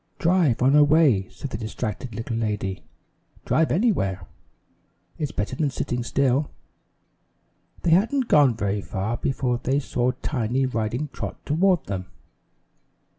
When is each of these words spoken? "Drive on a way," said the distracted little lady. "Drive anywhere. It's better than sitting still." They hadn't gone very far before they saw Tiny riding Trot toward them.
"Drive 0.17 0.63
on 0.63 0.75
a 0.75 0.83
way," 0.83 1.27
said 1.29 1.51
the 1.51 1.59
distracted 1.59 2.15
little 2.15 2.35
lady. 2.35 2.81
"Drive 3.45 3.71
anywhere. 3.71 4.25
It's 5.19 5.31
better 5.31 5.55
than 5.55 5.69
sitting 5.69 6.01
still." 6.01 6.49
They 7.83 7.91
hadn't 7.91 8.27
gone 8.27 8.55
very 8.57 8.81
far 8.81 9.17
before 9.17 9.59
they 9.61 9.77
saw 9.79 10.09
Tiny 10.23 10.65
riding 10.65 11.09
Trot 11.09 11.45
toward 11.45 11.85
them. 11.85 12.07